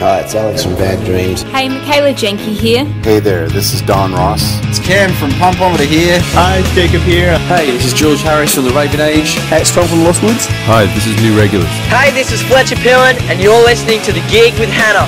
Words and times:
Hi, 0.00 0.20
it's 0.20 0.34
Alex 0.34 0.64
from 0.64 0.76
Bad 0.76 1.04
Dreams. 1.04 1.42
Hey, 1.42 1.68
Michaela 1.68 2.14
Jenke 2.14 2.56
here. 2.56 2.86
Hey 3.04 3.20
there, 3.20 3.50
this 3.50 3.74
is 3.74 3.82
Don 3.82 4.14
Ross. 4.14 4.40
It's 4.64 4.78
Cam 4.78 5.12
from 5.12 5.28
Pump 5.32 5.58
Pumpometer 5.58 5.84
here. 5.84 6.18
Hi, 6.32 6.60
it's 6.64 6.70
Jacob 6.72 7.02
here. 7.02 7.36
Hey, 7.40 7.70
this 7.70 7.84
is 7.84 7.92
George 7.92 8.22
Harris 8.22 8.54
from 8.54 8.64
the 8.64 8.70
Raven 8.70 8.98
Age. 8.98 9.34
Hey, 9.52 9.60
it's 9.60 9.74
Tom 9.74 9.86
from 9.86 10.02
Lost 10.02 10.22
Woods. 10.22 10.46
Hi, 10.64 10.86
this 10.96 11.06
is 11.06 11.20
New 11.20 11.36
Regulars. 11.36 11.68
Hey, 11.92 12.10
this 12.12 12.32
is 12.32 12.40
Fletcher 12.44 12.76
Pillen, 12.76 13.20
and 13.28 13.42
you're 13.42 13.62
listening 13.62 14.00
to 14.08 14.12
The 14.12 14.24
Gig 14.32 14.58
with 14.58 14.70
Hannah. 14.70 15.04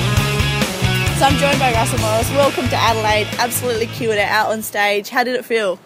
So 1.17 1.25
I'm 1.25 1.37
joined 1.41 1.57
by 1.57 1.73
Russell 1.73 1.97
Morris. 1.97 2.29
Welcome 2.29 2.69
to 2.69 2.75
Adelaide. 2.75 3.25
Absolutely 3.39 3.87
killed 3.87 4.21
it 4.21 4.29
out 4.29 4.51
on 4.51 4.61
stage. 4.61 5.09
How 5.09 5.23
did 5.23 5.33
it 5.33 5.43
feel? 5.43 5.79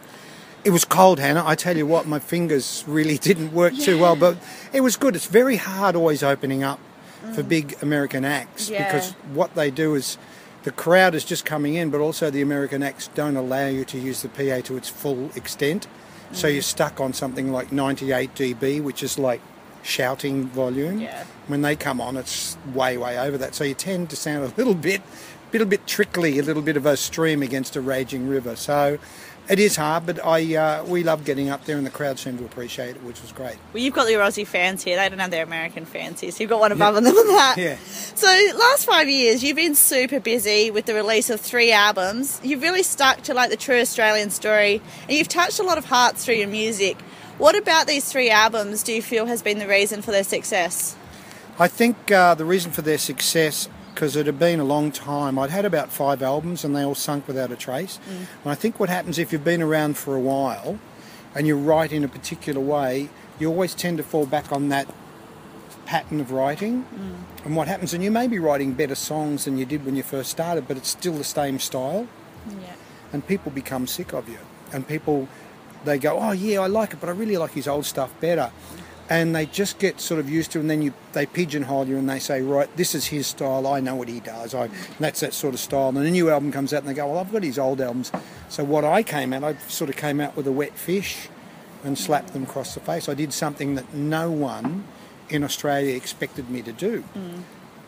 It 0.65 0.71
was 0.71 0.83
cold, 0.83 1.19
Hannah. 1.19 1.45
I 1.45 1.55
tell 1.55 1.77
you 1.77 1.87
what, 1.87 2.07
my 2.07 2.19
fingers 2.19 2.83
really 2.85 3.17
didn't 3.29 3.53
work 3.53 3.71
yeah. 3.73 3.85
too 3.85 3.99
well, 3.99 4.17
but 4.17 4.35
it 4.73 4.81
was 4.81 4.97
good. 4.97 5.15
It's 5.15 5.27
very 5.27 5.55
hard 5.55 5.95
always 5.95 6.23
opening 6.23 6.61
up 6.61 6.81
mm. 7.23 7.35
for 7.35 7.43
big 7.43 7.75
American 7.81 8.25
acts 8.25 8.69
yeah. 8.69 8.85
because 8.85 9.11
what 9.33 9.53
they 9.55 9.71
do 9.71 9.95
is 9.95 10.17
the 10.63 10.71
crowd 10.71 11.15
is 11.15 11.23
just 11.23 11.45
coming 11.45 11.75
in, 11.75 11.89
but 11.89 12.01
also 12.01 12.29
the 12.29 12.41
American 12.41 12.83
acts 12.83 13.09
don't 13.15 13.35
allow 13.35 13.67
you 13.67 13.85
to 13.85 13.97
use 13.97 14.21
the 14.21 14.29
PA 14.29 14.61
to 14.67 14.77
its 14.77 14.89
full 14.89 15.29
extent. 15.35 15.87
Mm. 16.31 16.35
So 16.35 16.47
you're 16.47 16.61
stuck 16.61 16.99
on 16.99 17.13
something 17.13 17.51
like 17.51 17.71
98 17.71 18.35
dB, 18.35 18.81
which 18.81 19.01
is 19.01 19.17
like 19.17 19.41
shouting 19.83 20.47
volume. 20.47 20.99
Yeah. 20.99 21.23
When 21.47 21.61
they 21.61 21.75
come 21.75 22.01
on, 22.01 22.17
it's 22.17 22.57
way, 22.73 22.97
way 22.97 23.17
over 23.17 23.37
that. 23.37 23.55
So 23.55 23.63
you 23.63 23.73
tend 23.73 24.09
to 24.09 24.15
sound 24.15 24.43
a 24.43 24.55
little 24.57 24.75
bit, 24.75 25.01
little 25.53 25.67
bit 25.67 25.87
trickly, 25.87 26.39
a 26.39 26.43
little 26.43 26.61
bit 26.61 26.75
of 26.75 26.85
a 26.85 26.97
stream 26.97 27.41
against 27.41 27.75
a 27.75 27.81
raging 27.81 28.27
river. 28.27 28.55
So 28.55 28.99
it 29.49 29.59
is 29.59 29.75
hard, 29.75 30.05
but 30.05 30.23
I 30.25 30.55
uh, 30.55 30.83
we 30.83 31.03
love 31.03 31.23
getting 31.23 31.49
up 31.49 31.65
there, 31.65 31.77
and 31.77 31.85
the 31.85 31.91
crowd 31.91 32.19
seemed 32.19 32.39
to 32.39 32.45
appreciate 32.45 32.95
it, 32.97 33.03
which 33.03 33.21
was 33.21 33.31
great. 33.31 33.55
Well, 33.73 33.81
you've 33.81 33.93
got 33.93 34.09
your 34.09 34.21
Aussie 34.21 34.45
fans 34.45 34.83
here; 34.83 34.97
they 34.97 35.07
don't 35.09 35.19
have 35.19 35.31
their 35.31 35.43
American 35.43 35.85
fans 35.85 36.19
here, 36.19 36.31
so 36.31 36.43
you've 36.43 36.49
got 36.49 36.59
one 36.59 36.71
above 36.71 36.95
yeah. 36.95 36.99
them 37.01 37.15
on 37.15 37.27
that. 37.27 37.57
Yeah. 37.57 37.77
So, 38.15 38.27
last 38.27 38.85
five 38.85 39.09
years, 39.09 39.43
you've 39.43 39.55
been 39.55 39.75
super 39.75 40.19
busy 40.19 40.69
with 40.69 40.85
the 40.85 40.93
release 40.93 41.29
of 41.29 41.39
three 41.39 41.71
albums. 41.71 42.39
You've 42.43 42.61
really 42.61 42.83
stuck 42.83 43.21
to 43.23 43.33
like 43.33 43.49
the 43.49 43.57
true 43.57 43.79
Australian 43.79 44.29
story, 44.29 44.81
and 45.03 45.17
you've 45.17 45.27
touched 45.27 45.59
a 45.59 45.63
lot 45.63 45.77
of 45.77 45.85
hearts 45.85 46.25
through 46.25 46.35
your 46.35 46.47
music. 46.47 46.99
What 47.37 47.55
about 47.55 47.87
these 47.87 48.11
three 48.11 48.29
albums 48.29 48.83
do 48.83 48.93
you 48.93 49.01
feel 49.01 49.27
has 49.27 49.41
been 49.41 49.59
the 49.59 49.67
reason 49.67 50.01
for 50.01 50.11
their 50.11 50.23
success? 50.23 50.95
I 51.59 51.67
think 51.67 52.11
uh, 52.11 52.35
the 52.35 52.45
reason 52.45 52.71
for 52.71 52.81
their 52.81 52.97
success 52.97 53.69
because 53.97 54.15
it 54.15 54.27
had 54.27 54.37
been 54.37 54.59
a 54.59 54.63
long 54.63 54.91
time. 54.91 55.39
I'd 55.39 55.49
had 55.49 55.65
about 55.65 55.91
five 55.91 56.21
albums 56.21 56.63
and 56.63 56.75
they 56.75 56.83
all 56.83 56.93
sunk 56.93 57.27
without 57.27 57.51
a 57.51 57.55
trace. 57.55 57.97
Mm. 58.07 58.17
And 58.43 58.51
I 58.51 58.53
think 58.53 58.79
what 58.79 58.89
happens 58.89 59.17
if 59.17 59.33
you've 59.33 59.43
been 59.43 59.59
around 59.59 59.97
for 59.97 60.15
a 60.15 60.19
while 60.19 60.77
and 61.33 61.47
you 61.47 61.57
write 61.57 61.91
in 61.91 62.03
a 62.03 62.07
particular 62.07 62.61
way, 62.61 63.09
you 63.39 63.49
always 63.49 63.73
tend 63.73 63.97
to 63.97 64.03
fall 64.03 64.27
back 64.27 64.51
on 64.51 64.69
that 64.69 64.87
pattern 65.87 66.19
of 66.19 66.31
writing. 66.31 66.83
Mm. 66.83 67.45
And 67.45 67.55
what 67.55 67.67
happens, 67.67 67.91
and 67.91 68.03
you 68.03 68.11
may 68.11 68.27
be 68.27 68.37
writing 68.37 68.73
better 68.73 68.93
songs 68.93 69.45
than 69.45 69.57
you 69.57 69.65
did 69.65 69.83
when 69.83 69.95
you 69.95 70.03
first 70.03 70.29
started, 70.29 70.67
but 70.67 70.77
it's 70.77 70.89
still 70.89 71.13
the 71.13 71.23
same 71.23 71.57
style. 71.57 72.07
Yeah. 72.47 72.73
And 73.11 73.25
people 73.25 73.51
become 73.51 73.87
sick 73.87 74.13
of 74.13 74.29
you. 74.29 74.37
And 74.71 74.87
people, 74.87 75.27
they 75.85 75.97
go, 75.97 76.19
oh 76.19 76.33
yeah, 76.33 76.59
I 76.59 76.67
like 76.67 76.93
it, 76.93 76.99
but 76.99 77.09
I 77.09 77.13
really 77.13 77.37
like 77.37 77.53
his 77.53 77.67
old 77.67 77.87
stuff 77.87 78.13
better 78.21 78.51
and 79.09 79.35
they 79.35 79.45
just 79.45 79.79
get 79.79 80.01
sort 80.01 80.19
of 80.19 80.29
used 80.29 80.51
to 80.51 80.59
it 80.59 80.61
and 80.61 80.69
then 80.69 80.81
you 80.81 80.93
they 81.13 81.25
pigeonhole 81.25 81.87
you 81.87 81.97
and 81.97 82.09
they 82.09 82.19
say 82.19 82.41
right 82.41 82.75
this 82.75 82.93
is 82.93 83.07
his 83.07 83.27
style. 83.27 83.65
I 83.67 83.79
know 83.79 83.95
what 83.95 84.07
he 84.07 84.19
does. 84.19 84.53
I 84.53 84.69
that's 84.99 85.21
that 85.21 85.33
sort 85.33 85.53
of 85.53 85.59
style. 85.59 85.89
And 85.89 85.97
a 85.99 86.11
new 86.11 86.29
album 86.29 86.51
comes 86.51 86.73
out 86.73 86.79
and 86.79 86.89
they 86.89 86.93
go 86.93 87.07
well 87.07 87.19
I've 87.19 87.31
got 87.31 87.43
his 87.43 87.59
old 87.59 87.81
albums. 87.81 88.11
So 88.49 88.63
what 88.63 88.83
I 88.83 89.03
came 89.03 89.33
out 89.33 89.43
I 89.43 89.55
sort 89.67 89.89
of 89.89 89.95
came 89.95 90.19
out 90.19 90.35
with 90.35 90.47
a 90.47 90.51
wet 90.51 90.77
fish 90.77 91.29
and 91.83 91.97
slapped 91.97 92.33
them 92.33 92.43
across 92.43 92.73
the 92.73 92.79
face. 92.79 93.07
I 93.07 93.13
did 93.13 93.33
something 93.33 93.75
that 93.75 93.93
no 93.93 94.29
one 94.29 94.83
in 95.29 95.43
Australia 95.43 95.95
expected 95.95 96.49
me 96.49 96.61
to 96.61 96.71
do. 96.71 97.03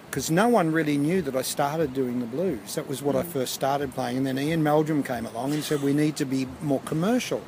Because 0.09 0.29
mm. 0.29 0.33
no 0.33 0.47
one 0.47 0.71
really 0.71 0.97
knew 0.97 1.21
that 1.23 1.35
I 1.35 1.41
started 1.41 1.93
doing 1.93 2.19
the 2.19 2.25
blues. 2.25 2.75
That 2.75 2.87
was 2.87 3.01
what 3.01 3.15
mm. 3.15 3.19
I 3.19 3.23
first 3.23 3.53
started 3.53 3.93
playing. 3.93 4.17
And 4.17 4.27
then 4.27 4.39
Ian 4.39 4.63
Meldrum 4.63 5.03
came 5.03 5.25
along 5.25 5.53
and 5.53 5.63
said 5.63 5.81
we 5.81 5.93
need 5.93 6.15
to 6.17 6.25
be 6.25 6.47
more 6.61 6.81
commercial 6.81 7.41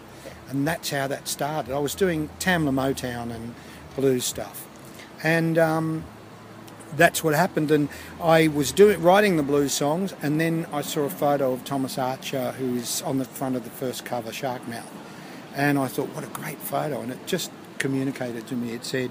and 0.52 0.68
that's 0.68 0.90
how 0.90 1.08
that 1.08 1.28
started. 1.28 1.74
I 1.74 1.80
was 1.80 1.96
doing 1.96 2.30
Tamla 2.40 2.72
Motown 2.72 3.34
and 3.34 3.56
blues 3.96 4.25
stuff, 4.25 4.68
and 5.24 5.58
um, 5.58 6.03
that's 6.96 7.24
what 7.24 7.34
happened. 7.34 7.72
And 7.72 7.90
I 8.22 8.50
was 8.50 8.72
doing 8.72 9.02
writing 9.02 9.38
the 9.38 9.44
blues 9.44 9.74
songs, 9.74 10.14
and 10.22 10.40
then 10.40 10.68
I 10.74 10.81
saw 10.81 11.02
a 11.02 11.09
photo 11.09 11.53
of 11.53 11.64
Thomas 11.64 11.98
Archer, 11.98 12.52
who 12.52 12.75
is 12.75 13.02
on 13.02 13.18
the 13.18 13.25
front 13.25 13.56
of 13.56 13.64
the 13.64 13.70
first 13.70 14.06
cover, 14.06 14.31
Sharkmouth, 14.31 14.84
and 15.56 15.80
I 15.80 15.88
thought, 15.88 16.09
what 16.09 16.24
a 16.24 16.28
great 16.28 16.59
photo! 16.59 17.02
And 17.02 17.12
it 17.12 17.25
just 17.25 17.52
communicated 17.80 18.46
to 18.48 18.56
me. 18.56 18.74
It 18.74 18.86
said, 18.86 19.09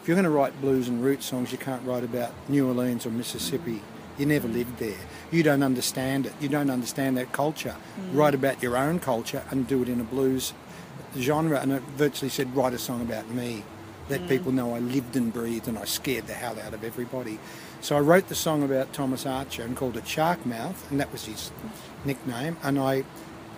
if 0.00 0.08
you're 0.08 0.14
going 0.14 0.24
to 0.24 0.30
write 0.30 0.60
blues 0.60 0.86
and 0.88 1.02
root 1.02 1.22
songs, 1.22 1.50
you 1.50 1.58
can't 1.58 1.84
write 1.84 2.04
about 2.04 2.32
New 2.48 2.68
Orleans 2.68 3.06
or 3.06 3.10
Mississippi. 3.10 3.82
You 4.18 4.26
never 4.26 4.48
lived 4.48 4.78
there. 4.78 4.98
You 5.30 5.42
don't 5.42 5.62
understand 5.62 6.26
it. 6.26 6.32
You 6.40 6.48
don't 6.48 6.70
understand 6.70 7.16
that 7.16 7.32
culture. 7.32 7.76
Mm. 8.00 8.16
Write 8.16 8.34
about 8.34 8.62
your 8.62 8.76
own 8.76 8.98
culture 8.98 9.42
and 9.50 9.66
do 9.66 9.82
it 9.82 9.88
in 9.88 10.00
a 10.00 10.04
blues 10.04 10.52
genre, 11.18 11.60
and 11.60 11.72
it 11.72 11.82
virtually 11.96 12.28
said, 12.28 12.54
write 12.54 12.74
a 12.74 12.78
song 12.78 13.02
about 13.02 13.28
me. 13.30 13.64
Let 14.08 14.20
mm. 14.20 14.28
people 14.28 14.52
know 14.52 14.74
I 14.74 14.78
lived 14.78 15.16
and 15.16 15.32
breathed 15.32 15.68
and 15.68 15.78
I 15.78 15.84
scared 15.84 16.26
the 16.26 16.34
hell 16.34 16.58
out 16.60 16.74
of 16.74 16.84
everybody. 16.84 17.38
So 17.80 17.96
I 17.96 18.00
wrote 18.00 18.28
the 18.28 18.34
song 18.34 18.62
about 18.62 18.92
Thomas 18.92 19.26
Archer 19.26 19.62
and 19.62 19.76
called 19.76 19.96
it 19.96 20.04
Sharkmouth, 20.04 20.90
and 20.90 21.00
that 21.00 21.12
was 21.12 21.26
his 21.26 21.50
nickname. 22.04 22.56
And 22.62 22.78
I, 22.78 23.04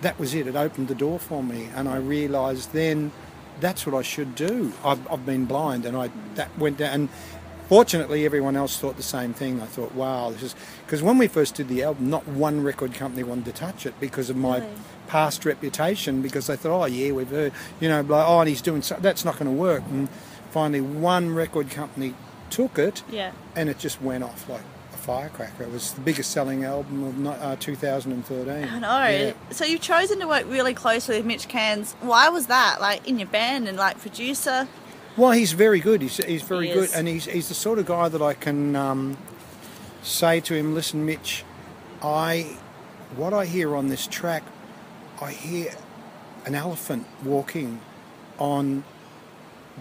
that 0.01 0.19
was 0.19 0.35
it. 0.35 0.47
It 0.47 0.57
opened 0.57 0.89
the 0.89 0.95
door 0.95 1.19
for 1.19 1.43
me, 1.43 1.69
and 1.75 1.89
I 1.89 1.97
realised 1.97 2.73
then 2.73 3.13
that's 3.61 3.87
what 3.87 3.95
I 3.95 4.03
should 4.03 4.35
do. 4.35 4.73
I've, 4.85 5.11
I've 5.11 5.27
been 5.27 5.45
blind, 5.45 5.85
and 5.85 5.97
I 5.97 6.11
that 6.35 6.57
went 6.59 6.79
down. 6.79 6.93
And 6.93 7.09
fortunately, 7.69 8.25
everyone 8.25 8.57
else 8.57 8.79
thought 8.79 8.97
the 8.97 9.03
same 9.03 9.33
thing. 9.33 9.61
I 9.61 9.67
thought, 9.67 9.95
wow, 9.95 10.31
this 10.31 10.43
is 10.43 10.55
because 10.85 11.03
when 11.03 11.19
we 11.19 11.29
first 11.29 11.55
did 11.55 11.69
the 11.69 11.83
album, 11.83 12.11
not 12.11 12.27
one 12.27 12.63
record 12.63 12.95
company 12.95 13.23
wanted 13.23 13.45
to 13.47 13.53
touch 13.53 13.87
it 13.87 13.99
because 14.01 14.31
of 14.31 14.37
my 14.37 14.59
really? 14.59 14.71
past 15.07 15.45
reputation. 15.45 16.23
Because 16.23 16.49
they 16.49 16.57
thought, 16.57 16.83
oh 16.83 16.87
yeah, 16.87 17.13
we've 17.13 17.29
heard, 17.29 17.53
you 17.81 17.89
know, 17.89 18.01
like, 18.01 18.27
oh, 18.27 18.41
and 18.41 18.49
he's 18.49 18.63
doing 18.63 18.83
so, 18.83 18.97
that's 19.01 19.25
not 19.25 19.35
going 19.39 19.47
to 19.47 19.57
work. 19.57 19.83
And 19.91 20.09
finally, 20.51 20.81
one 20.81 21.35
record 21.35 21.71
company 21.71 22.15
took 22.51 22.79
it, 22.79 23.03
yeah. 23.11 23.33
and 23.55 23.69
it 23.69 23.79
just 23.79 24.01
went 24.01 24.25
off 24.25 24.49
like 24.49 24.63
a 24.95 24.97
firecracker. 24.97 25.65
It 25.65 25.71
was 25.71 25.93
the 25.93 26.01
biggest 26.01 26.31
selling 26.31 26.65
album 26.65 27.05
of 27.05 27.43
uh, 27.43 27.57
2013. 27.57 28.65
I 28.65 28.79
know. 28.79 29.09
Yeah. 29.09 29.33
So 29.51 29.65
you've 29.65 29.81
chosen 29.81 30.21
to 30.21 30.27
work 30.27 30.45
really 30.47 30.75
closely 30.75 31.19
with 31.19 31.27
Mitch 31.27 31.49
Cairns. 31.49 31.95
Why 32.01 32.29
was 32.29 32.47
that? 32.47 32.81
Like 32.81 33.07
in 33.07 33.19
your 33.19 33.29
band 33.29 33.69
and 33.69 33.77
like 33.77 33.99
producer. 33.99 34.67
Well, 35.19 35.33
he's 35.33 35.53
very 35.53 35.81
good. 35.81 36.01
He's, 36.01 36.19
he's 36.19 36.43
very 36.43 36.69
he 36.69 36.75
good, 36.75 36.91
and 36.95 37.09
he's, 37.09 37.25
he's 37.25 37.49
the 37.49 37.55
sort 37.55 37.81
of 37.81 37.87
guy 37.87 38.09
that 38.09 38.23
I 38.23 38.35
can 38.35 38.77
um, 38.77 39.19
say 40.01 40.39
to 40.39 40.55
him, 40.55 40.77
"Listen, 40.77 41.05
Mitch, 41.05 41.45
I 42.01 42.57
what 43.17 43.35
I 43.35 43.45
hear 43.45 43.75
on 43.75 43.89
this 43.89 44.07
track, 44.07 44.45
I 45.21 45.33
hear 45.33 45.73
an 46.47 46.55
elephant 46.55 47.07
walking 47.25 47.81
on 48.39 48.85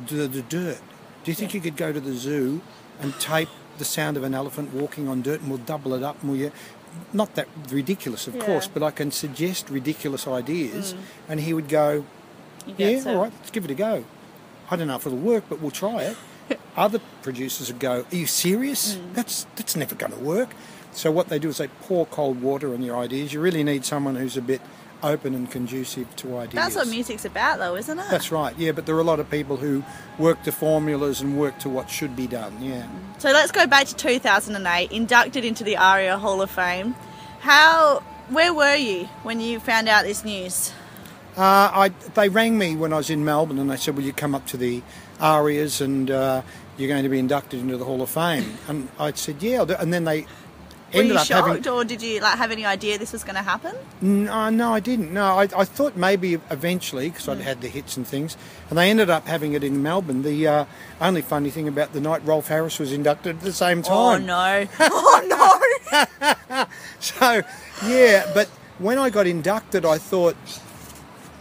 the, 0.07 0.27
the 0.27 0.41
dirt. 0.41 0.79
Do 1.23 1.29
you 1.29 1.35
think 1.35 1.53
yeah. 1.53 1.57
you 1.57 1.61
could 1.61 1.77
go 1.77 1.93
to 1.93 1.99
the 1.99 2.15
zoo 2.15 2.61
and 2.99 3.13
tape 3.19 3.49
the 3.77 3.85
sound 3.85 4.17
of 4.17 4.23
an 4.23 4.33
elephant 4.33 4.73
walking 4.73 5.07
on 5.07 5.21
dirt, 5.21 5.41
and 5.41 5.49
we'll 5.49 5.59
double 5.59 5.93
it 5.93 6.01
up, 6.01 6.21
and 6.23 6.31
we'll." 6.31 6.51
Not 7.13 7.35
that 7.35 7.47
ridiculous, 7.69 8.25
of 8.25 8.35
yeah. 8.35 8.43
course, 8.43 8.67
but 8.67 8.81
I 8.81 8.89
can 8.89 9.11
suggest 9.11 9.69
ridiculous 9.69 10.27
ideas, 10.27 10.95
mm. 10.95 10.97
and 11.29 11.39
he 11.41 11.53
would 11.53 11.69
go, 11.69 12.05
"Yeah, 12.65 13.03
all 13.05 13.21
right, 13.21 13.31
let's 13.37 13.51
give 13.51 13.65
it 13.65 13.69
a 13.69 13.75
go." 13.75 14.03
I 14.69 14.75
don't 14.75 14.87
know 14.87 14.95
if 14.95 15.05
it'll 15.05 15.17
work, 15.17 15.45
but 15.49 15.61
we'll 15.61 15.71
try 15.71 16.03
it. 16.03 16.17
Other 16.77 16.99
producers 17.21 17.71
would 17.71 17.79
go, 17.79 18.05
Are 18.11 18.15
you 18.15 18.27
serious? 18.27 18.95
Mm. 18.95 19.13
That's, 19.13 19.45
that's 19.55 19.75
never 19.75 19.95
going 19.95 20.13
to 20.13 20.19
work. 20.19 20.49
So 20.91 21.11
what 21.11 21.29
they 21.29 21.39
do 21.39 21.49
is 21.49 21.57
they 21.57 21.67
pour 21.67 22.05
cold 22.07 22.41
water 22.41 22.73
on 22.73 22.81
your 22.81 22.97
ideas. 22.97 23.33
You 23.33 23.39
really 23.39 23.63
need 23.63 23.85
someone 23.85 24.15
who's 24.15 24.35
a 24.35 24.41
bit 24.41 24.61
open 25.03 25.35
and 25.35 25.49
conducive 25.49 26.13
to 26.17 26.37
ideas. 26.37 26.55
That's 26.55 26.75
what 26.75 26.87
music's 26.87 27.25
about, 27.25 27.59
though, 27.59 27.75
isn't 27.75 27.99
it? 27.99 28.05
That's 28.09 28.31
right, 28.31 28.57
yeah, 28.57 28.71
but 28.71 28.85
there 28.85 28.95
are 28.95 28.99
a 28.99 29.03
lot 29.03 29.19
of 29.19 29.29
people 29.29 29.57
who 29.57 29.83
work 30.17 30.41
to 30.43 30.51
formulas 30.51 31.21
and 31.21 31.37
work 31.37 31.59
to 31.59 31.69
what 31.69 31.89
should 31.89 32.15
be 32.15 32.27
done, 32.27 32.63
yeah. 32.63 32.87
So 33.19 33.31
let's 33.31 33.51
go 33.51 33.67
back 33.67 33.87
to 33.87 33.95
2008, 33.95 34.91
inducted 34.91 35.45
into 35.45 35.63
the 35.63 35.77
ARIA 35.77 36.17
Hall 36.17 36.41
of 36.41 36.49
Fame. 36.49 36.95
How, 37.41 38.01
where 38.29 38.53
were 38.53 38.75
you 38.75 39.05
when 39.23 39.39
you 39.39 39.59
found 39.59 39.87
out 39.87 40.03
this 40.03 40.25
news? 40.25 40.73
Uh, 41.37 41.69
I, 41.71 41.89
they 42.15 42.29
rang 42.29 42.57
me 42.57 42.75
when 42.75 42.93
I 42.93 42.97
was 42.97 43.11
in 43.11 43.23
Melbourne 43.23 43.59
and 43.59 43.69
they 43.69 43.77
said, 43.77 43.95
Will 43.95 44.03
you 44.03 44.13
come 44.13 44.33
up 44.33 44.47
to 44.47 44.57
the 44.57 44.81
ARIAs 45.19 45.81
and 45.81 46.09
uh, 46.09 46.41
you're 46.77 46.89
going 46.89 47.03
to 47.03 47.09
be 47.09 47.19
inducted 47.19 47.59
into 47.59 47.77
the 47.77 47.85
Hall 47.85 48.01
of 48.01 48.09
Fame? 48.09 48.57
And 48.67 48.89
I 48.99 49.11
said, 49.11 49.41
Yeah. 49.41 49.59
I'll 49.59 49.65
do." 49.67 49.75
And 49.75 49.93
then 49.93 50.03
they 50.05 50.25
were 50.93 51.03
you 51.03 51.17
shocked, 51.19 51.47
having... 51.47 51.67
or 51.67 51.83
did 51.83 52.01
you 52.01 52.21
like 52.21 52.37
have 52.37 52.51
any 52.51 52.65
idea 52.65 52.97
this 52.97 53.13
was 53.13 53.23
going 53.23 53.35
to 53.35 53.41
happen? 53.41 53.75
No, 54.01 54.49
no, 54.49 54.73
I 54.73 54.79
didn't. 54.79 55.13
No, 55.13 55.37
I, 55.37 55.43
I 55.55 55.65
thought 55.65 55.95
maybe 55.95 56.33
eventually 56.49 57.09
because 57.09 57.25
mm. 57.25 57.33
I'd 57.33 57.41
had 57.41 57.61
the 57.61 57.67
hits 57.67 57.97
and 57.97 58.07
things, 58.07 58.37
and 58.69 58.77
they 58.77 58.89
ended 58.89 59.09
up 59.09 59.27
having 59.27 59.53
it 59.53 59.63
in 59.63 59.83
Melbourne. 59.83 60.23
The 60.23 60.47
uh, 60.47 60.65
only 61.01 61.21
funny 61.21 61.49
thing 61.49 61.67
about 61.67 61.93
the 61.93 62.01
night, 62.01 62.25
Rolf 62.25 62.47
Harris 62.47 62.79
was 62.79 62.91
inducted 62.91 63.37
at 63.37 63.41
the 63.41 63.53
same 63.53 63.83
oh, 63.89 64.17
time. 64.17 64.69
Oh 64.79 65.27
no! 65.27 65.57
oh 65.91 66.35
no! 66.49 66.65
so 66.99 67.41
yeah, 67.85 68.31
but 68.33 68.47
when 68.79 68.97
I 68.97 69.09
got 69.09 69.27
inducted, 69.27 69.85
I 69.85 69.97
thought 69.97 70.35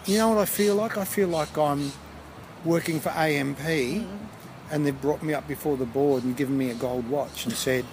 you 0.06 0.19
know 0.19 0.29
what 0.31 0.38
I 0.38 0.44
feel 0.44 0.75
like? 0.76 0.97
I 0.97 1.05
feel 1.05 1.29
like 1.29 1.56
I'm 1.58 1.93
working 2.64 3.00
for 3.00 3.11
AMP 3.11 3.58
mm. 3.58 4.06
and 4.70 4.87
they've 4.87 5.00
brought 5.00 5.23
me 5.23 5.35
up 5.35 5.47
before 5.49 5.76
the 5.76 5.85
board 5.85 6.25
and 6.25 6.37
given 6.37 6.56
me 6.56 6.70
a 6.70 6.75
gold 6.75 7.08
watch 7.08 7.44
and 7.44 7.55
said, 7.55 7.85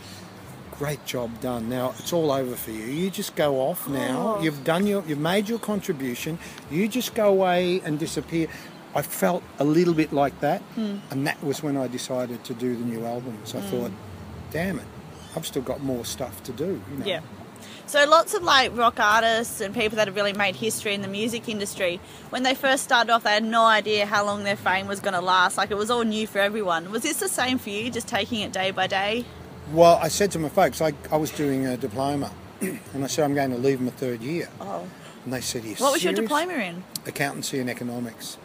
great 0.71 1.05
job 1.05 1.39
done. 1.41 1.69
Now 1.69 1.93
it's 1.99 2.13
all 2.13 2.31
over 2.31 2.55
for 2.55 2.71
you. 2.71 2.85
You 2.85 3.09
just 3.09 3.35
go 3.35 3.61
off 3.61 3.87
now. 3.87 4.35
Oh. 4.37 4.41
You've 4.41 4.63
done 4.63 4.87
your, 4.87 5.03
you've 5.07 5.19
made 5.19 5.47
your 5.47 5.59
contribution. 5.59 6.39
You 6.71 6.87
just 6.87 7.13
go 7.13 7.29
away 7.29 7.81
and 7.81 7.99
disappear. 7.99 8.47
I 8.95 9.01
felt 9.01 9.43
a 9.59 9.63
little 9.63 9.95
bit 9.95 10.13
like 10.13 10.39
that, 10.41 10.61
Hmm. 10.75 10.97
and 11.09 11.25
that 11.25 11.43
was 11.43 11.63
when 11.63 11.77
I 11.77 11.87
decided 11.87 12.43
to 12.43 12.53
do 12.53 12.75
the 12.75 12.85
new 12.85 13.03
album. 13.05 13.39
So 13.43 13.57
I 13.57 13.61
thought, 13.61 13.91
damn 14.51 14.77
it, 14.77 14.85
I've 15.35 15.47
still 15.47 15.63
got 15.63 15.81
more 15.81 16.05
stuff 16.05 16.43
to 16.43 16.51
do. 16.51 16.79
You 16.91 16.97
know? 16.97 17.05
Yeah. 17.05 17.21
So 17.85 18.05
lots 18.05 18.33
of 18.33 18.43
like 18.43 18.75
rock 18.75 18.99
artists 18.99 19.61
and 19.61 19.73
people 19.73 19.97
that 19.97 20.07
have 20.07 20.15
really 20.15 20.33
made 20.33 20.55
history 20.55 20.93
in 20.93 21.01
the 21.01 21.07
music 21.07 21.47
industry, 21.49 21.99
when 22.29 22.43
they 22.43 22.55
first 22.55 22.83
started 22.83 23.11
off, 23.11 23.23
they 23.23 23.31
had 23.31 23.43
no 23.43 23.65
idea 23.65 24.05
how 24.05 24.25
long 24.25 24.43
their 24.43 24.55
fame 24.55 24.87
was 24.87 24.99
going 24.99 25.13
to 25.13 25.21
last. 25.21 25.57
Like 25.57 25.69
it 25.71 25.77
was 25.77 25.91
all 25.91 26.03
new 26.03 26.25
for 26.27 26.39
everyone. 26.39 26.91
Was 26.91 27.03
this 27.03 27.17
the 27.19 27.27
same 27.29 27.57
for 27.59 27.69
you, 27.69 27.89
just 27.91 28.07
taking 28.07 28.41
it 28.41 28.51
day 28.51 28.71
by 28.71 28.87
day? 28.87 29.25
Well, 29.71 29.97
I 30.01 30.07
said 30.07 30.31
to 30.31 30.39
my 30.39 30.49
folks, 30.49 30.81
I, 30.81 30.93
I 31.11 31.17
was 31.17 31.31
doing 31.31 31.65
a 31.65 31.77
diploma, 31.77 32.31
and 32.61 33.03
I 33.03 33.07
said 33.07 33.25
I'm 33.25 33.35
going 33.35 33.51
to 33.51 33.57
leave 33.57 33.79
my 33.81 33.91
third 33.91 34.21
year, 34.21 34.49
Oh. 34.59 34.85
and 35.23 35.33
they 35.33 35.41
said, 35.41 35.63
yes. 35.63 35.79
What 35.79 35.93
was 35.93 36.03
your 36.03 36.13
diploma 36.13 36.53
in? 36.53 36.83
accountancy 37.05 37.59
and 37.59 37.69
economics. 37.69 38.37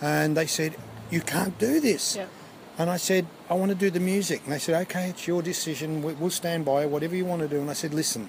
And 0.00 0.36
they 0.36 0.46
said, 0.46 0.76
You 1.10 1.20
can't 1.20 1.58
do 1.58 1.80
this. 1.80 2.16
Yeah. 2.16 2.26
And 2.78 2.88
I 2.90 2.96
said, 2.96 3.26
I 3.50 3.54
want 3.54 3.70
to 3.70 3.74
do 3.74 3.90
the 3.90 3.98
music. 4.00 4.42
And 4.44 4.52
they 4.52 4.58
said, 4.60 4.80
Okay, 4.82 5.08
it's 5.10 5.26
your 5.26 5.42
decision. 5.42 6.02
We- 6.02 6.12
We'll 6.12 6.30
stand 6.30 6.64
by 6.64 6.86
whatever 6.86 7.16
you 7.16 7.24
want 7.24 7.42
to 7.42 7.48
do. 7.48 7.60
And 7.60 7.68
I 7.68 7.72
said, 7.72 7.92
Listen, 7.92 8.28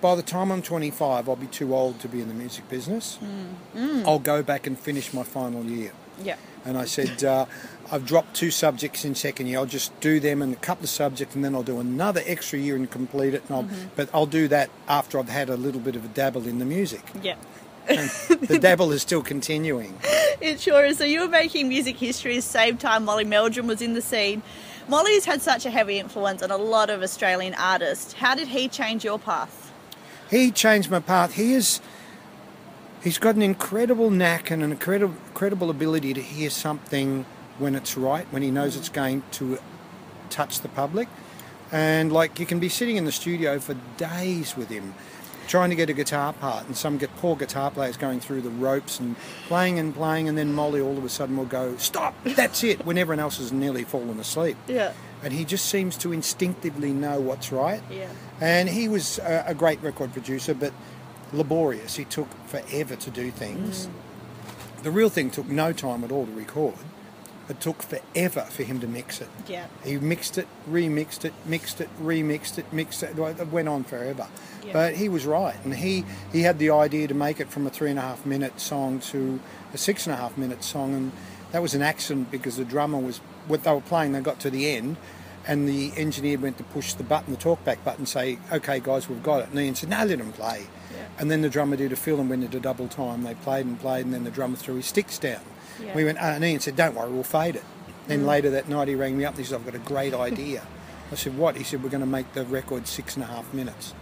by 0.00 0.14
the 0.14 0.22
time 0.22 0.50
I'm 0.50 0.62
25, 0.62 1.28
I'll 1.28 1.36
be 1.36 1.46
too 1.46 1.74
old 1.74 2.00
to 2.00 2.08
be 2.08 2.20
in 2.20 2.28
the 2.28 2.34
music 2.34 2.68
business. 2.68 3.18
Mm, 3.22 3.80
mm. 3.80 4.06
I'll 4.06 4.18
go 4.18 4.42
back 4.42 4.66
and 4.66 4.78
finish 4.78 5.12
my 5.12 5.22
final 5.22 5.64
year. 5.64 5.92
Yeah. 6.22 6.36
And 6.64 6.76
I 6.76 6.84
said, 6.84 7.24
uh, 7.24 7.46
I've 7.90 8.06
dropped 8.06 8.34
two 8.34 8.50
subjects 8.50 9.04
in 9.04 9.14
second 9.14 9.46
year. 9.46 9.58
I'll 9.58 9.66
just 9.66 9.98
do 10.00 10.20
them 10.20 10.42
and 10.42 10.52
a 10.52 10.56
couple 10.56 10.84
of 10.84 10.90
subjects, 10.90 11.34
and 11.34 11.44
then 11.44 11.54
I'll 11.54 11.62
do 11.62 11.80
another 11.80 12.22
extra 12.26 12.58
year 12.58 12.76
and 12.76 12.90
complete 12.90 13.34
it. 13.34 13.42
And 13.48 13.56
I'll, 13.56 13.64
mm-hmm. 13.64 13.88
But 13.96 14.10
I'll 14.12 14.26
do 14.26 14.48
that 14.48 14.70
after 14.88 15.18
I've 15.18 15.28
had 15.28 15.48
a 15.48 15.56
little 15.56 15.80
bit 15.80 15.96
of 15.96 16.04
a 16.04 16.08
dabble 16.08 16.46
in 16.46 16.58
the 16.58 16.64
music. 16.64 17.02
Yeah. 17.22 17.36
And 17.88 18.10
the 18.40 18.58
dabble 18.62 18.92
is 18.92 19.02
still 19.02 19.22
continuing. 19.22 19.98
It 20.40 20.60
sure 20.60 20.84
is. 20.84 20.98
So 20.98 21.04
you 21.04 21.20
were 21.20 21.28
making 21.28 21.68
music 21.68 21.96
history 21.96 22.32
at 22.32 22.36
the 22.36 22.42
same 22.42 22.76
time 22.76 23.04
Molly 23.04 23.24
Meldrum 23.24 23.66
was 23.66 23.82
in 23.82 23.94
the 23.94 24.02
scene. 24.02 24.42
Molly's 24.88 25.24
had 25.24 25.42
such 25.42 25.66
a 25.66 25.70
heavy 25.70 25.98
influence 25.98 26.42
on 26.42 26.50
a 26.50 26.56
lot 26.56 26.90
of 26.90 27.02
Australian 27.02 27.54
artists. 27.54 28.12
How 28.12 28.34
did 28.34 28.48
he 28.48 28.68
change 28.68 29.04
your 29.04 29.18
path? 29.18 29.69
He 30.30 30.52
changed 30.52 30.90
my 30.90 31.00
path. 31.00 31.34
He 31.34 31.54
is. 31.54 31.80
He's 33.02 33.18
got 33.18 33.34
an 33.34 33.42
incredible 33.42 34.10
knack 34.10 34.50
and 34.50 34.62
an 34.62 34.70
incredible, 34.70 35.14
incredible 35.28 35.70
ability 35.70 36.14
to 36.14 36.22
hear 36.22 36.50
something 36.50 37.24
when 37.58 37.74
it's 37.74 37.96
right, 37.96 38.26
when 38.30 38.42
he 38.42 38.50
knows 38.50 38.76
it's 38.76 38.88
going 38.88 39.22
to 39.32 39.58
touch 40.28 40.60
the 40.60 40.68
public. 40.68 41.08
And 41.72 42.12
like 42.12 42.38
you 42.38 42.46
can 42.46 42.60
be 42.60 42.68
sitting 42.68 42.96
in 42.96 43.04
the 43.04 43.12
studio 43.12 43.58
for 43.58 43.74
days 43.96 44.56
with 44.56 44.68
him, 44.68 44.94
trying 45.46 45.70
to 45.70 45.76
get 45.76 45.88
a 45.88 45.92
guitar 45.92 46.32
part, 46.32 46.66
and 46.66 46.76
some 46.76 46.98
get 46.98 47.14
poor 47.16 47.36
guitar 47.36 47.70
players 47.70 47.96
going 47.96 48.20
through 48.20 48.42
the 48.42 48.50
ropes 48.50 49.00
and 49.00 49.16
playing 49.46 49.78
and 49.78 49.94
playing, 49.94 50.28
and 50.28 50.36
then 50.36 50.52
Molly 50.52 50.80
all 50.80 50.98
of 50.98 51.04
a 51.04 51.08
sudden 51.08 51.36
will 51.36 51.44
go, 51.44 51.76
"Stop! 51.76 52.14
That's 52.24 52.62
it!" 52.64 52.84
when 52.84 52.98
everyone 52.98 53.20
else 53.20 53.38
has 53.38 53.52
nearly 53.52 53.84
fallen 53.84 54.18
asleep. 54.20 54.56
Yeah. 54.68 54.92
And 55.22 55.32
he 55.32 55.44
just 55.44 55.66
seems 55.66 55.96
to 55.98 56.12
instinctively 56.12 56.92
know 56.92 57.20
what's 57.20 57.52
right. 57.52 57.82
Yeah. 57.90 58.10
And 58.40 58.68
he 58.68 58.88
was 58.88 59.18
a, 59.18 59.44
a 59.48 59.54
great 59.54 59.82
record 59.82 60.12
producer, 60.12 60.54
but 60.54 60.72
laborious. 61.32 61.96
He 61.96 62.04
took 62.04 62.28
forever 62.46 62.96
to 62.96 63.10
do 63.10 63.30
things. 63.30 63.86
Mm. 63.86 64.82
The 64.82 64.90
real 64.90 65.10
thing 65.10 65.30
took 65.30 65.46
no 65.46 65.72
time 65.72 66.04
at 66.04 66.10
all 66.10 66.26
to 66.26 66.32
record. 66.32 66.74
It 67.50 67.60
took 67.60 67.82
forever 67.82 68.42
for 68.42 68.62
him 68.62 68.78
to 68.80 68.86
mix 68.86 69.20
it. 69.20 69.28
Yeah. 69.48 69.66
He 69.84 69.98
mixed 69.98 70.38
it, 70.38 70.46
remixed 70.70 71.24
it, 71.24 71.34
mixed 71.44 71.80
it, 71.80 71.90
remixed 72.00 72.58
it, 72.58 72.72
mixed 72.72 73.02
it. 73.02 73.18
It 73.18 73.48
went 73.48 73.68
on 73.68 73.82
forever. 73.82 74.28
Yeah. 74.64 74.72
But 74.72 74.94
he 74.94 75.08
was 75.08 75.26
right, 75.26 75.56
and 75.64 75.74
he 75.74 76.04
he 76.32 76.42
had 76.42 76.60
the 76.60 76.70
idea 76.70 77.08
to 77.08 77.14
make 77.14 77.40
it 77.40 77.48
from 77.48 77.66
a 77.66 77.70
three 77.70 77.90
and 77.90 77.98
a 77.98 78.02
half 78.02 78.24
minute 78.24 78.60
song 78.60 79.00
to 79.00 79.40
a 79.74 79.78
six 79.78 80.06
and 80.06 80.14
a 80.14 80.16
half 80.16 80.38
minute 80.38 80.62
song, 80.62 80.94
and 80.94 81.12
that 81.52 81.62
was 81.62 81.74
an 81.74 81.82
accident 81.82 82.30
because 82.30 82.56
the 82.56 82.64
drummer 82.64 82.98
was 82.98 83.18
what 83.46 83.64
they 83.64 83.72
were 83.72 83.80
playing. 83.80 84.12
They 84.12 84.20
got 84.20 84.40
to 84.40 84.50
the 84.50 84.70
end, 84.70 84.96
and 85.46 85.68
the 85.68 85.92
engineer 85.96 86.38
went 86.38 86.58
to 86.58 86.64
push 86.64 86.94
the 86.94 87.02
button, 87.02 87.34
the 87.34 87.40
talkback 87.40 87.82
button, 87.84 88.06
say, 88.06 88.38
"Okay, 88.52 88.80
guys, 88.80 89.08
we've 89.08 89.22
got 89.22 89.42
it." 89.42 89.48
And 89.50 89.58
Ian 89.58 89.74
said, 89.74 89.90
"No, 89.90 90.04
let 90.04 90.18
them 90.18 90.32
play." 90.32 90.66
Yeah. 90.92 91.06
And 91.18 91.30
then 91.30 91.42
the 91.42 91.50
drummer 91.50 91.76
did 91.76 91.92
a 91.92 91.96
fill 91.96 92.20
and 92.20 92.30
went 92.30 92.44
into 92.44 92.60
double 92.60 92.88
time. 92.88 93.22
They 93.22 93.34
played 93.34 93.66
and 93.66 93.78
played, 93.80 94.04
and 94.04 94.14
then 94.14 94.24
the 94.24 94.30
drummer 94.30 94.56
threw 94.56 94.76
his 94.76 94.86
sticks 94.86 95.18
down. 95.18 95.40
Yeah. 95.82 95.94
We 95.94 96.04
went, 96.04 96.18
oh, 96.20 96.26
and 96.26 96.44
Ian 96.44 96.60
said, 96.60 96.76
"Don't 96.76 96.94
worry, 96.94 97.10
we'll 97.10 97.22
fade 97.22 97.56
it." 97.56 97.64
Then 98.06 98.22
mm. 98.22 98.26
later 98.26 98.50
that 98.50 98.68
night, 98.68 98.88
he 98.88 98.94
rang 98.94 99.16
me 99.16 99.24
up 99.24 99.34
and 99.34 99.44
he 99.44 99.44
said, 99.44 99.56
"I've 99.56 99.64
got 99.64 99.74
a 99.74 99.78
great 99.78 100.14
idea." 100.14 100.62
I 101.12 101.14
said, 101.16 101.36
"What?" 101.36 101.56
He 101.56 101.64
said, 101.64 101.82
"We're 101.82 101.90
going 101.90 102.00
to 102.00 102.06
make 102.06 102.32
the 102.32 102.44
record 102.44 102.86
six 102.86 103.16
and 103.16 103.24
a 103.24 103.26
half 103.26 103.52
minutes." 103.52 103.94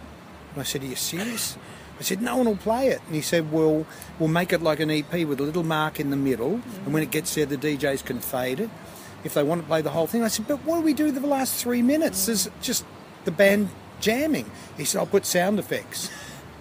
And 0.58 0.60
I 0.60 0.64
said, 0.64 0.82
Are 0.82 0.86
you 0.86 0.96
serious? 0.96 1.56
I 1.98 2.02
said, 2.02 2.20
No 2.22 2.36
one 2.36 2.46
will 2.46 2.56
play 2.56 2.88
it. 2.88 3.00
And 3.06 3.14
he 3.14 3.20
said, 3.20 3.50
Well, 3.52 3.86
we'll 4.18 4.28
make 4.28 4.52
it 4.52 4.62
like 4.62 4.80
an 4.80 4.90
EP 4.90 5.12
with 5.26 5.40
a 5.40 5.42
little 5.42 5.64
mark 5.64 5.98
in 6.00 6.10
the 6.10 6.16
middle, 6.16 6.60
and 6.84 6.92
when 6.94 7.02
it 7.02 7.10
gets 7.10 7.34
there, 7.34 7.46
the 7.46 7.56
DJs 7.56 8.04
can 8.04 8.20
fade 8.20 8.60
it 8.60 8.70
if 9.24 9.34
they 9.34 9.42
want 9.42 9.60
to 9.62 9.66
play 9.66 9.82
the 9.82 9.90
whole 9.90 10.06
thing. 10.06 10.22
I 10.22 10.28
said, 10.28 10.46
But 10.46 10.64
what 10.64 10.76
do 10.78 10.82
we 10.82 10.94
do 10.94 11.10
the 11.10 11.20
last 11.26 11.60
three 11.62 11.82
minutes? 11.82 12.26
There's 12.26 12.48
just 12.62 12.84
the 13.24 13.30
band 13.32 13.68
jamming. 14.00 14.50
He 14.76 14.84
said, 14.84 15.00
I'll 15.00 15.06
put 15.06 15.26
sound 15.26 15.58
effects. 15.58 16.10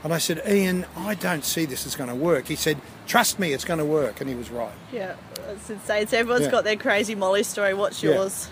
And 0.03 0.13
I 0.13 0.19
said, 0.19 0.41
Ian, 0.47 0.85
I 0.95 1.15
don't 1.15 1.43
see 1.43 1.65
this 1.65 1.85
is 1.85 1.95
going 1.95 2.09
to 2.09 2.15
work. 2.15 2.47
He 2.47 2.55
said, 2.55 2.77
Trust 3.07 3.39
me, 3.39 3.51
it's 3.53 3.65
going 3.65 3.79
to 3.79 3.85
work. 3.85 4.21
And 4.21 4.29
he 4.29 4.35
was 4.35 4.49
right. 4.49 4.71
Yeah. 4.91 5.15
That's 5.47 5.69
insane. 5.69 6.07
So 6.07 6.17
everyone's 6.17 6.45
Yeah. 6.45 6.51
got 6.51 6.63
their 6.63 6.75
crazy 6.75 7.15
Molly 7.15 7.43
story. 7.43 7.73
What's 7.73 8.01
Yeah. 8.03 8.11
yours? 8.15 8.47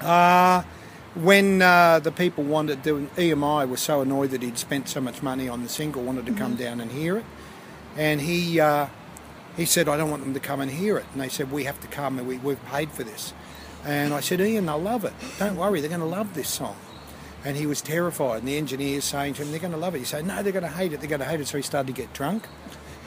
Uh, 0.00 0.62
when 1.14 1.62
uh, 1.62 2.00
the 2.00 2.10
people 2.10 2.44
wanted, 2.44 2.82
the 2.82 2.92
EMI 3.16 3.68
was 3.68 3.80
so 3.80 4.00
annoyed 4.00 4.30
that 4.30 4.42
he'd 4.42 4.58
spent 4.58 4.88
so 4.88 5.00
much 5.00 5.22
money 5.22 5.48
on 5.48 5.62
the 5.62 5.68
single, 5.68 6.02
wanted 6.02 6.26
to 6.26 6.32
come 6.32 6.56
down 6.56 6.80
and 6.80 6.90
hear 6.90 7.18
it, 7.18 7.24
and 7.96 8.20
he 8.20 8.60
uh, 8.60 8.86
he 9.56 9.64
said, 9.64 9.88
"I 9.88 9.96
don't 9.96 10.10
want 10.10 10.24
them 10.24 10.34
to 10.34 10.40
come 10.40 10.60
and 10.60 10.70
hear 10.70 10.98
it." 10.98 11.06
And 11.12 11.20
they 11.20 11.28
said, 11.28 11.52
"We 11.52 11.64
have 11.64 11.80
to 11.80 11.86
come, 11.86 12.18
and 12.18 12.26
we, 12.26 12.38
we've 12.38 12.64
paid 12.66 12.90
for 12.90 13.04
this." 13.04 13.32
And 13.84 14.12
I 14.12 14.20
said, 14.20 14.40
"Ian, 14.40 14.66
they'll 14.66 14.78
love 14.78 15.04
it. 15.04 15.12
Don't 15.38 15.56
worry, 15.56 15.80
they're 15.80 15.88
going 15.88 16.00
to 16.00 16.06
love 16.06 16.34
this 16.34 16.48
song." 16.48 16.76
And 17.44 17.56
he 17.56 17.66
was 17.66 17.82
terrified, 17.82 18.38
and 18.38 18.48
the 18.48 18.56
engineer's 18.56 19.04
saying 19.04 19.34
to 19.34 19.42
him, 19.42 19.50
"They're 19.50 19.60
going 19.60 19.72
to 19.72 19.78
love 19.78 19.94
it." 19.94 19.98
He 19.98 20.04
said, 20.04 20.26
"No, 20.26 20.42
they're 20.42 20.52
going 20.52 20.64
to 20.64 20.68
hate 20.68 20.92
it. 20.92 21.00
They're 21.00 21.08
going 21.08 21.20
to 21.20 21.26
hate 21.26 21.40
it." 21.40 21.46
So 21.46 21.58
he 21.58 21.62
started 21.62 21.94
to 21.94 22.00
get 22.00 22.12
drunk. 22.12 22.48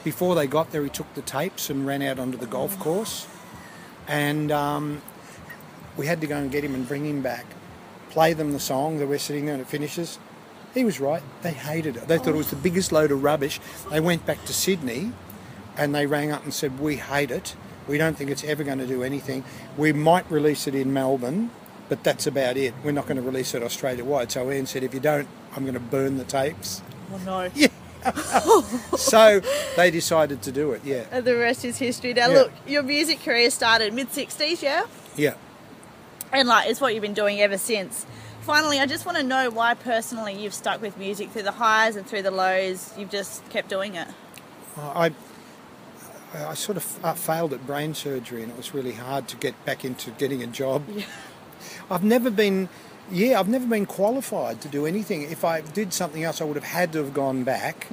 Before 0.05 0.35
they 0.35 0.47
got 0.47 0.71
there, 0.71 0.83
he 0.83 0.89
took 0.89 1.13
the 1.15 1.21
tapes 1.21 1.69
and 1.69 1.85
ran 1.85 2.01
out 2.01 2.19
onto 2.19 2.37
the 2.37 2.45
golf 2.45 2.79
course, 2.79 3.27
and 4.07 4.49
um, 4.53 5.01
we 5.97 6.05
had 6.05 6.21
to 6.21 6.27
go 6.27 6.37
and 6.37 6.49
get 6.49 6.63
him 6.63 6.75
and 6.75 6.87
bring 6.87 7.05
him 7.05 7.21
back, 7.21 7.45
play 8.17 8.33
them 8.33 8.51
the 8.51 8.59
song 8.59 8.97
that 8.97 9.05
we're 9.05 9.19
sitting 9.19 9.45
there 9.45 9.53
and 9.53 9.61
it 9.61 9.67
finishes. 9.67 10.17
He 10.73 10.83
was 10.83 10.99
right. 10.99 11.21
They 11.43 11.51
hated 11.51 11.97
it. 11.97 12.07
They 12.07 12.17
thought 12.17 12.29
it 12.29 12.35
was 12.35 12.49
the 12.49 12.55
biggest 12.55 12.91
load 12.91 13.11
of 13.11 13.21
rubbish. 13.21 13.59
They 13.91 13.99
went 13.99 14.25
back 14.25 14.43
to 14.45 14.53
Sydney 14.53 15.11
and 15.77 15.93
they 15.93 16.07
rang 16.07 16.31
up 16.31 16.43
and 16.43 16.51
said, 16.51 16.79
We 16.79 16.95
hate 16.95 17.29
it. 17.29 17.55
We 17.87 17.99
don't 17.99 18.17
think 18.17 18.31
it's 18.31 18.43
ever 18.43 18.63
going 18.63 18.79
to 18.79 18.87
do 18.87 19.03
anything. 19.03 19.43
We 19.77 19.93
might 19.93 20.25
release 20.31 20.65
it 20.65 20.73
in 20.73 20.91
Melbourne, 20.91 21.51
but 21.89 22.03
that's 22.03 22.25
about 22.25 22.57
it. 22.57 22.73
We're 22.83 22.91
not 22.91 23.05
going 23.05 23.17
to 23.17 23.21
release 23.21 23.53
it 23.53 23.61
Australia 23.61 24.03
wide. 24.03 24.31
So 24.31 24.49
Ian 24.51 24.65
said, 24.65 24.81
If 24.81 24.95
you 24.95 24.99
don't, 24.99 25.27
I'm 25.55 25.61
going 25.61 25.75
to 25.75 25.79
burn 25.79 26.17
the 26.17 26.23
tapes. 26.25 26.81
Oh 27.13 27.19
no. 27.23 27.51
Yeah. 27.55 27.67
so 28.97 29.41
they 29.75 29.91
decided 29.91 30.41
to 30.41 30.51
do 30.51 30.71
it, 30.71 30.81
yeah. 30.83 31.05
And 31.11 31.23
the 31.23 31.35
rest 31.37 31.63
is 31.63 31.77
history. 31.77 32.13
Now, 32.15 32.29
Yeah. 32.29 32.35
look, 32.37 32.51
your 32.65 32.81
music 32.81 33.19
career 33.19 33.51
started 33.51 33.93
mid 33.93 34.09
60s, 34.09 34.63
yeah? 34.63 34.87
Yeah. 35.15 35.35
And 36.31 36.47
like, 36.47 36.69
it's 36.69 36.81
what 36.81 36.93
you've 36.93 37.01
been 37.01 37.13
doing 37.13 37.39
ever 37.41 37.57
since. 37.57 38.05
Finally, 38.41 38.79
I 38.79 38.85
just 38.85 39.05
want 39.05 39.17
to 39.17 39.23
know 39.23 39.49
why 39.49 39.73
personally 39.73 40.33
you've 40.41 40.53
stuck 40.53 40.81
with 40.81 40.97
music 40.97 41.31
through 41.31 41.43
the 41.43 41.51
highs 41.51 41.95
and 41.95 42.07
through 42.07 42.21
the 42.21 42.31
lows. 42.31 42.93
You've 42.97 43.09
just 43.09 43.47
kept 43.49 43.69
doing 43.69 43.95
it. 43.95 44.07
I, 44.77 45.11
I 46.33 46.53
sort 46.53 46.77
of 46.77 47.05
uh, 47.05 47.13
failed 47.13 47.53
at 47.53 47.65
brain 47.65 47.93
surgery, 47.93 48.43
and 48.43 48.51
it 48.51 48.57
was 48.57 48.73
really 48.73 48.93
hard 48.93 49.27
to 49.29 49.35
get 49.37 49.65
back 49.65 49.83
into 49.83 50.11
getting 50.11 50.43
a 50.43 50.47
job. 50.47 50.83
Yeah. 50.89 51.05
I've 51.91 52.03
never 52.03 52.29
been, 52.29 52.69
yeah, 53.11 53.39
I've 53.39 53.47
never 53.47 53.65
been 53.65 53.85
qualified 53.85 54.61
to 54.61 54.67
do 54.67 54.85
anything. 54.85 55.23
If 55.23 55.43
I 55.43 55.61
did 55.61 55.91
something 55.93 56.23
else, 56.23 56.39
I 56.41 56.45
would 56.45 56.55
have 56.55 56.63
had 56.63 56.93
to 56.93 56.99
have 56.99 57.13
gone 57.13 57.43
back 57.43 57.87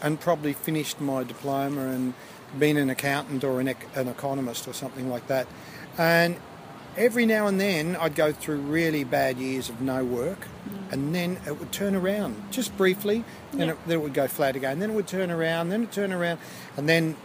and 0.00 0.20
probably 0.20 0.52
finished 0.52 1.00
my 1.00 1.24
diploma 1.24 1.88
and 1.88 2.14
been 2.58 2.76
an 2.76 2.90
accountant 2.90 3.44
or 3.44 3.60
an, 3.60 3.68
ec- 3.68 3.86
an 3.94 4.08
economist 4.08 4.68
or 4.68 4.72
something 4.72 5.10
like 5.10 5.26
that. 5.26 5.46
And 5.98 6.36
every 6.96 7.26
now 7.26 7.46
and 7.46 7.60
then, 7.60 7.96
I'd 7.96 8.14
go 8.14 8.32
through 8.32 8.60
really 8.60 9.04
bad 9.04 9.38
years 9.38 9.68
of 9.68 9.80
no 9.80 10.04
work, 10.04 10.40
mm. 10.40 10.92
and 10.92 11.14
then 11.14 11.38
it 11.46 11.58
would 11.58 11.72
turn 11.72 11.94
around 11.94 12.36
just 12.50 12.76
briefly, 12.76 13.24
and 13.52 13.60
Yeah. 13.60 13.70
it, 13.70 13.78
then 13.86 13.98
it 13.98 14.02
would 14.02 14.14
go 14.14 14.28
flat 14.28 14.56
again. 14.56 14.80
Then 14.80 14.90
it 14.90 14.94
would 14.94 15.06
turn 15.06 15.30
around, 15.30 15.70
then 15.70 15.84
it 15.84 15.92
turn 15.92 16.12
around, 16.12 16.38
and 16.76 16.88
then 16.88 17.16